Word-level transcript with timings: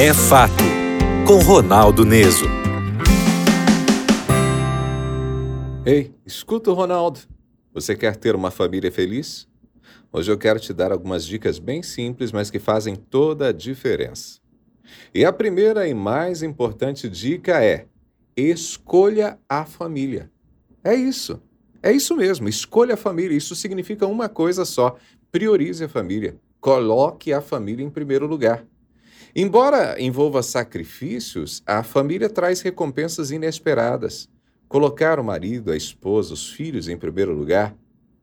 É 0.00 0.14
Fato, 0.14 0.62
com 1.26 1.38
Ronaldo 1.42 2.04
Neso. 2.04 2.44
Ei, 5.84 6.14
escuta 6.24 6.70
o 6.70 6.74
Ronaldo. 6.74 7.18
Você 7.74 7.96
quer 7.96 8.14
ter 8.14 8.36
uma 8.36 8.52
família 8.52 8.92
feliz? 8.92 9.48
Hoje 10.12 10.30
eu 10.30 10.38
quero 10.38 10.60
te 10.60 10.72
dar 10.72 10.92
algumas 10.92 11.26
dicas 11.26 11.58
bem 11.58 11.82
simples, 11.82 12.30
mas 12.30 12.48
que 12.48 12.60
fazem 12.60 12.94
toda 12.94 13.48
a 13.48 13.52
diferença. 13.52 14.38
E 15.12 15.24
a 15.24 15.32
primeira 15.32 15.88
e 15.88 15.94
mais 15.94 16.44
importante 16.44 17.08
dica 17.08 17.60
é: 17.60 17.86
escolha 18.36 19.36
a 19.48 19.64
família. 19.64 20.30
É 20.84 20.94
isso. 20.94 21.42
É 21.82 21.90
isso 21.90 22.14
mesmo, 22.14 22.48
escolha 22.48 22.94
a 22.94 22.96
família. 22.96 23.36
Isso 23.36 23.56
significa 23.56 24.06
uma 24.06 24.28
coisa 24.28 24.64
só: 24.64 24.96
priorize 25.32 25.82
a 25.82 25.88
família. 25.88 26.36
Coloque 26.60 27.32
a 27.32 27.40
família 27.40 27.84
em 27.84 27.90
primeiro 27.90 28.28
lugar. 28.28 28.64
Embora 29.34 30.00
envolva 30.00 30.42
sacrifícios, 30.42 31.62
a 31.66 31.82
família 31.82 32.28
traz 32.28 32.60
recompensas 32.60 33.30
inesperadas. 33.30 34.28
Colocar 34.68 35.18
o 35.18 35.24
marido, 35.24 35.70
a 35.70 35.76
esposa, 35.76 36.34
os 36.34 36.50
filhos 36.50 36.88
em 36.88 36.96
primeiro 36.96 37.34
lugar, 37.34 37.74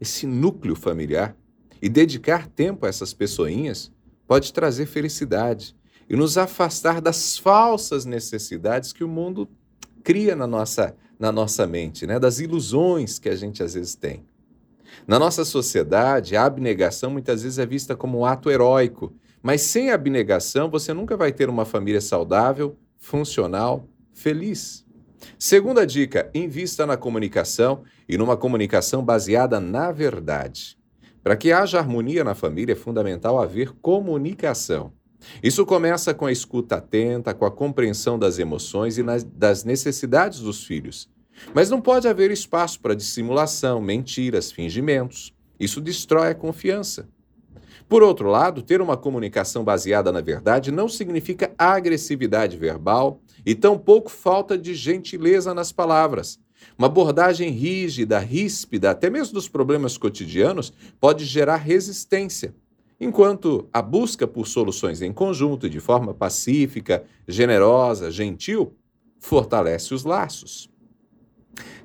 esse 0.00 0.26
núcleo 0.26 0.74
familiar, 0.74 1.36
e 1.80 1.88
dedicar 1.88 2.46
tempo 2.46 2.86
a 2.86 2.88
essas 2.88 3.12
pessoinhas 3.12 3.90
pode 4.26 4.52
trazer 4.52 4.86
felicidade 4.86 5.74
e 6.08 6.16
nos 6.16 6.38
afastar 6.38 7.00
das 7.00 7.36
falsas 7.38 8.04
necessidades 8.04 8.92
que 8.92 9.02
o 9.02 9.08
mundo 9.08 9.48
cria 10.02 10.36
na 10.36 10.46
nossa, 10.46 10.94
na 11.18 11.32
nossa 11.32 11.66
mente, 11.66 12.06
né? 12.06 12.18
das 12.18 12.38
ilusões 12.38 13.18
que 13.18 13.28
a 13.28 13.36
gente 13.36 13.62
às 13.62 13.74
vezes 13.74 13.94
tem. 13.94 14.24
Na 15.06 15.18
nossa 15.18 15.44
sociedade, 15.44 16.36
a 16.36 16.44
abnegação 16.44 17.10
muitas 17.10 17.42
vezes 17.42 17.58
é 17.58 17.66
vista 17.66 17.96
como 17.96 18.18
um 18.18 18.24
ato 18.24 18.50
heróico 18.50 19.12
mas 19.42 19.62
sem 19.62 19.90
abnegação, 19.90 20.70
você 20.70 20.94
nunca 20.94 21.16
vai 21.16 21.32
ter 21.32 21.48
uma 21.48 21.64
família 21.64 22.00
saudável, 22.00 22.76
funcional, 22.98 23.88
feliz. 24.14 24.86
Segunda 25.38 25.86
dica: 25.86 26.30
invista 26.34 26.86
na 26.86 26.96
comunicação 26.96 27.82
e 28.08 28.16
numa 28.16 28.36
comunicação 28.36 29.04
baseada 29.04 29.58
na 29.58 29.90
verdade. 29.90 30.78
Para 31.22 31.36
que 31.36 31.52
haja 31.52 31.78
harmonia 31.78 32.24
na 32.24 32.34
família, 32.34 32.72
é 32.72 32.76
fundamental 32.76 33.40
haver 33.40 33.72
comunicação. 33.80 34.92
Isso 35.42 35.64
começa 35.64 36.12
com 36.12 36.26
a 36.26 36.32
escuta 36.32 36.76
atenta, 36.76 37.32
com 37.32 37.44
a 37.44 37.50
compreensão 37.50 38.18
das 38.18 38.40
emoções 38.40 38.98
e 38.98 39.02
das 39.02 39.62
necessidades 39.62 40.40
dos 40.40 40.64
filhos. 40.64 41.08
Mas 41.54 41.70
não 41.70 41.80
pode 41.80 42.08
haver 42.08 42.30
espaço 42.30 42.80
para 42.80 42.94
dissimulação, 42.94 43.80
mentiras, 43.80 44.50
fingimentos. 44.50 45.32
Isso 45.58 45.80
destrói 45.80 46.30
a 46.30 46.34
confiança. 46.34 47.08
Por 47.92 48.02
outro 48.02 48.30
lado, 48.30 48.62
ter 48.62 48.80
uma 48.80 48.96
comunicação 48.96 49.62
baseada 49.62 50.10
na 50.10 50.22
verdade 50.22 50.72
não 50.72 50.88
significa 50.88 51.52
agressividade 51.58 52.56
verbal 52.56 53.20
e 53.44 53.54
tampouco 53.54 54.10
falta 54.10 54.56
de 54.56 54.74
gentileza 54.74 55.52
nas 55.52 55.72
palavras. 55.72 56.40
Uma 56.78 56.86
abordagem 56.86 57.50
rígida, 57.50 58.18
ríspida, 58.18 58.92
até 58.92 59.10
mesmo 59.10 59.34
dos 59.34 59.46
problemas 59.46 59.98
cotidianos, 59.98 60.72
pode 60.98 61.26
gerar 61.26 61.56
resistência, 61.56 62.54
enquanto 62.98 63.68
a 63.70 63.82
busca 63.82 64.26
por 64.26 64.46
soluções 64.46 65.02
em 65.02 65.12
conjunto 65.12 65.68
de 65.68 65.78
forma 65.78 66.14
pacífica, 66.14 67.04
generosa, 67.28 68.10
gentil, 68.10 68.74
fortalece 69.20 69.92
os 69.92 70.02
laços. 70.02 70.70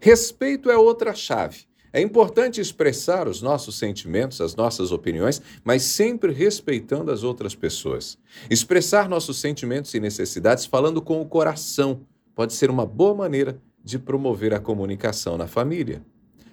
Respeito 0.00 0.70
é 0.70 0.76
outra 0.76 1.12
chave. 1.12 1.66
É 1.96 2.00
importante 2.02 2.60
expressar 2.60 3.26
os 3.26 3.40
nossos 3.40 3.78
sentimentos, 3.78 4.42
as 4.42 4.54
nossas 4.54 4.92
opiniões, 4.92 5.40
mas 5.64 5.82
sempre 5.82 6.30
respeitando 6.30 7.10
as 7.10 7.22
outras 7.22 7.54
pessoas. 7.54 8.18
Expressar 8.50 9.08
nossos 9.08 9.38
sentimentos 9.38 9.94
e 9.94 9.98
necessidades 9.98 10.66
falando 10.66 11.00
com 11.00 11.22
o 11.22 11.26
coração 11.26 12.02
pode 12.34 12.52
ser 12.52 12.68
uma 12.68 12.84
boa 12.84 13.14
maneira 13.14 13.58
de 13.82 13.98
promover 13.98 14.52
a 14.52 14.60
comunicação 14.60 15.38
na 15.38 15.46
família. 15.46 16.02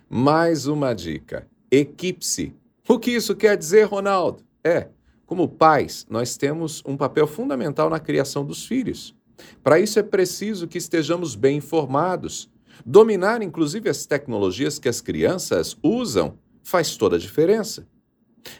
Mais 0.09 0.65
uma 0.65 0.93
dica: 0.93 1.45
equipe-se. 1.69 2.55
O 2.87 2.97
que 2.97 3.11
isso 3.11 3.35
quer 3.35 3.57
dizer, 3.57 3.83
Ronaldo? 3.83 4.41
É, 4.63 4.87
como 5.25 5.49
pais, 5.49 6.05
nós 6.09 6.37
temos 6.37 6.81
um 6.85 6.95
papel 6.95 7.27
fundamental 7.27 7.89
na 7.89 7.99
criação 7.99 8.45
dos 8.45 8.65
filhos. 8.65 9.13
Para 9.61 9.77
isso 9.77 9.99
é 9.99 10.03
preciso 10.03 10.69
que 10.69 10.77
estejamos 10.77 11.35
bem 11.35 11.57
informados 11.57 12.49
Dominar, 12.85 13.41
inclusive, 13.41 13.89
as 13.89 14.05
tecnologias 14.05 14.79
que 14.79 14.89
as 14.89 15.01
crianças 15.01 15.77
usam 15.81 16.37
faz 16.63 16.95
toda 16.95 17.15
a 17.15 17.19
diferença. 17.19 17.87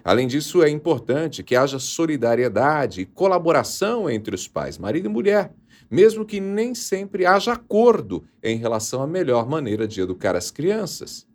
Além 0.04 0.28
disso, 0.28 0.64
é 0.64 0.70
importante 0.70 1.44
que 1.44 1.56
haja 1.56 1.80
solidariedade 1.80 3.02
e 3.02 3.06
colaboração 3.06 4.10
entre 4.10 4.34
os 4.34 4.48
pais, 4.48 4.78
marido 4.78 5.08
e 5.08 5.10
mulher, 5.10 5.54
mesmo 5.90 6.26
que 6.26 6.40
nem 6.40 6.74
sempre 6.74 7.26
haja 7.26 7.54
acordo 7.54 8.26
em 8.42 8.58
relação 8.58 9.02
à 9.02 9.08
melhor 9.08 9.48
maneira 9.48 9.88
de 9.88 10.02
educar 10.02 10.36
as 10.36 10.52
crianças. 10.52 11.28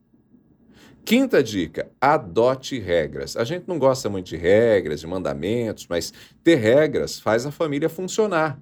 Quinta 1.05 1.43
dica: 1.43 1.91
adote 2.01 2.79
regras. 2.79 3.37
A 3.37 3.45
gente 3.45 3.67
não 3.67 3.79
gosta 3.79 4.09
muito 4.11 4.27
de 4.27 4.37
regras, 4.37 5.01
de 5.01 5.07
mandamentos, 5.07 5.87
mas 5.89 6.13
ter 6.43 6.57
regras 6.57 7.19
faz 7.19 7.47
a 7.47 7.51
família 7.51 7.89
funcionar. 7.89 8.61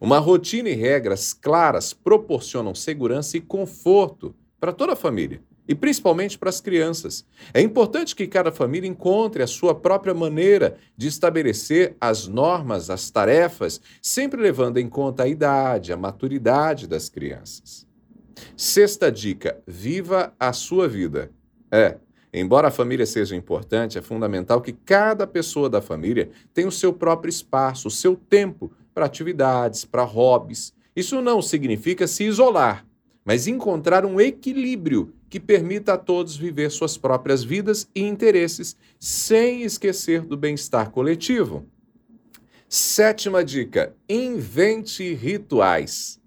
Uma 0.00 0.18
rotina 0.18 0.68
e 0.68 0.74
regras 0.74 1.32
claras 1.32 1.92
proporcionam 1.92 2.74
segurança 2.74 3.36
e 3.36 3.40
conforto 3.40 4.34
para 4.58 4.72
toda 4.72 4.92
a 4.92 4.96
família 4.96 5.42
e 5.70 5.74
principalmente 5.74 6.36
para 6.36 6.48
as 6.48 6.60
crianças. 6.60 7.24
É 7.54 7.60
importante 7.60 8.16
que 8.16 8.26
cada 8.26 8.50
família 8.50 8.88
encontre 8.88 9.40
a 9.40 9.46
sua 9.46 9.72
própria 9.72 10.12
maneira 10.12 10.76
de 10.96 11.06
estabelecer 11.06 11.96
as 12.00 12.26
normas, 12.26 12.90
as 12.90 13.08
tarefas, 13.08 13.80
sempre 14.02 14.42
levando 14.42 14.78
em 14.78 14.88
conta 14.88 15.22
a 15.22 15.28
idade, 15.28 15.92
a 15.92 15.96
maturidade 15.96 16.88
das 16.88 17.08
crianças. 17.08 17.86
Sexta 18.56 19.12
dica: 19.12 19.62
viva 19.64 20.34
a 20.40 20.52
sua 20.52 20.88
vida. 20.88 21.30
É, 21.70 21.98
Embora 22.32 22.68
a 22.68 22.70
família 22.70 23.04
seja 23.06 23.34
importante, 23.34 23.98
é 23.98 24.02
fundamental 24.02 24.60
que 24.60 24.72
cada 24.72 25.26
pessoa 25.26 25.68
da 25.68 25.82
família 25.82 26.30
tenha 26.54 26.68
o 26.68 26.72
seu 26.72 26.92
próprio 26.92 27.28
espaço, 27.28 27.88
o 27.88 27.90
seu 27.90 28.14
tempo 28.14 28.70
para 28.94 29.06
atividades, 29.06 29.84
para 29.84 30.02
hobbies. 30.02 30.72
Isso 30.94 31.20
não 31.20 31.40
significa 31.40 32.06
se 32.06 32.24
isolar, 32.24 32.86
mas 33.24 33.46
encontrar 33.46 34.04
um 34.04 34.20
equilíbrio 34.20 35.14
que 35.28 35.38
permita 35.38 35.94
a 35.94 35.98
todos 35.98 36.36
viver 36.36 36.70
suas 36.70 36.98
próprias 36.98 37.44
vidas 37.44 37.88
e 37.94 38.02
interesses, 38.02 38.76
sem 38.98 39.62
esquecer 39.62 40.22
do 40.22 40.36
bem-estar 40.36 40.90
coletivo. 40.90 41.64
Sétima 42.68 43.42
dica: 43.42 43.94
invente 44.08 45.14
rituais. 45.14 46.20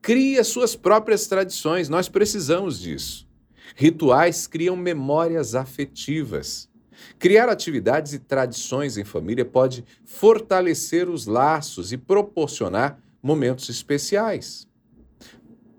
Crie 0.00 0.38
as 0.38 0.46
suas 0.46 0.74
próprias 0.74 1.26
tradições, 1.26 1.90
nós 1.90 2.08
precisamos 2.08 2.80
disso. 2.80 3.28
Rituais 3.76 4.46
criam 4.46 4.76
memórias 4.76 5.54
afetivas. 5.54 6.69
Criar 7.18 7.48
atividades 7.48 8.12
e 8.12 8.18
tradições 8.18 8.96
em 8.96 9.04
família 9.04 9.44
pode 9.44 9.84
fortalecer 10.04 11.08
os 11.08 11.26
laços 11.26 11.92
e 11.92 11.96
proporcionar 11.96 12.98
momentos 13.22 13.68
especiais. 13.68 14.66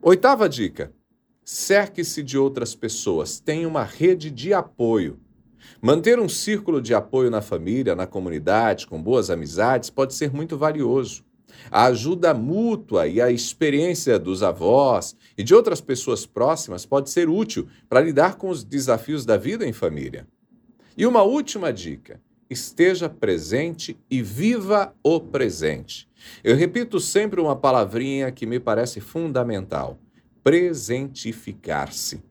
Oitava 0.01 0.47
dica: 0.47 0.91
cerque-se 1.43 2.23
de 2.23 2.37
outras 2.37 2.75
pessoas, 2.75 3.39
tenha 3.39 3.67
uma 3.67 3.83
rede 3.83 4.29
de 4.29 4.53
apoio. 4.53 5.19
Manter 5.81 6.19
um 6.19 6.29
círculo 6.29 6.81
de 6.81 6.93
apoio 6.93 7.29
na 7.29 7.41
família, 7.41 7.95
na 7.95 8.07
comunidade, 8.07 8.87
com 8.87 9.01
boas 9.01 9.29
amizades, 9.29 9.89
pode 9.89 10.13
ser 10.13 10.33
muito 10.33 10.57
valioso. 10.57 11.23
A 11.69 11.85
ajuda 11.85 12.33
mútua 12.33 13.07
e 13.07 13.21
a 13.21 13.29
experiência 13.29 14.17
dos 14.17 14.41
avós 14.41 15.15
e 15.37 15.43
de 15.43 15.53
outras 15.53 15.81
pessoas 15.81 16.25
próximas 16.25 16.85
pode 16.85 17.09
ser 17.09 17.29
útil 17.29 17.67
para 17.89 18.01
lidar 18.01 18.35
com 18.35 18.49
os 18.49 18.63
desafios 18.63 19.25
da 19.25 19.37
vida 19.37 19.67
em 19.67 19.73
família. 19.73 20.27
E 20.97 21.05
uma 21.05 21.23
última 21.23 21.71
dica: 21.71 22.21
esteja 22.49 23.09
presente 23.09 23.97
e 24.09 24.21
viva 24.21 24.93
o 25.03 25.19
presente. 25.19 26.09
Eu 26.43 26.55
repito 26.55 26.99
sempre 26.99 27.39
uma 27.39 27.55
palavrinha 27.55 28.31
que 28.31 28.45
me 28.45 28.59
parece 28.59 28.99
fundamental: 28.99 29.99
presentificar-se. 30.43 32.21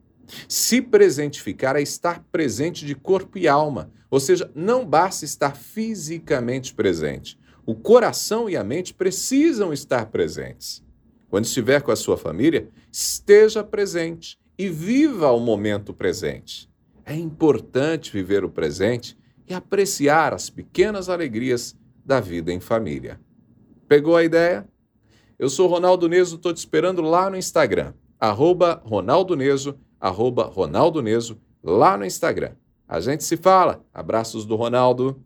Se 0.48 0.80
presentificar 0.80 1.74
é 1.76 1.82
estar 1.82 2.22
presente 2.30 2.86
de 2.86 2.94
corpo 2.94 3.36
e 3.36 3.48
alma, 3.48 3.90
ou 4.08 4.20
seja, 4.20 4.50
não 4.54 4.86
basta 4.86 5.24
estar 5.24 5.56
fisicamente 5.56 6.72
presente. 6.72 7.38
O 7.66 7.74
coração 7.74 8.48
e 8.48 8.56
a 8.56 8.62
mente 8.62 8.94
precisam 8.94 9.72
estar 9.72 10.06
presentes. 10.06 10.84
Quando 11.28 11.44
estiver 11.44 11.82
com 11.82 11.90
a 11.90 11.96
sua 11.96 12.16
família, 12.16 12.68
esteja 12.92 13.62
presente 13.64 14.38
e 14.58 14.68
viva 14.68 15.30
o 15.30 15.40
momento 15.40 15.94
presente. 15.94 16.69
É 17.10 17.16
importante 17.16 18.12
viver 18.12 18.44
o 18.44 18.48
presente 18.48 19.18
e 19.44 19.52
apreciar 19.52 20.32
as 20.32 20.48
pequenas 20.48 21.08
alegrias 21.08 21.76
da 22.06 22.20
vida 22.20 22.52
em 22.52 22.60
família. 22.60 23.20
Pegou 23.88 24.16
a 24.16 24.22
ideia? 24.22 24.64
Eu 25.36 25.50
sou 25.50 25.66
Ronaldo 25.66 26.08
Neso, 26.08 26.36
estou 26.36 26.54
te 26.54 26.58
esperando 26.58 27.02
lá 27.02 27.28
no 27.28 27.36
Instagram, 27.36 27.94
arroba 28.16 28.80
Ronaldo 28.84 29.34
Neso, 29.34 29.76
arroba 30.00 30.44
Ronaldo 30.44 31.02
Neso, 31.02 31.36
lá 31.64 31.96
no 31.96 32.04
Instagram. 32.04 32.52
A 32.86 33.00
gente 33.00 33.24
se 33.24 33.36
fala. 33.36 33.84
Abraços 33.92 34.46
do 34.46 34.54
Ronaldo. 34.54 35.20